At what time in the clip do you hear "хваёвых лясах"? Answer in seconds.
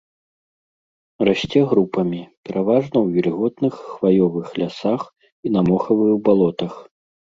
3.93-5.01